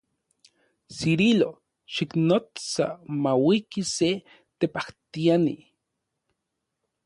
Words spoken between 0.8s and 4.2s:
Cirilo, xiknotsa mauiki se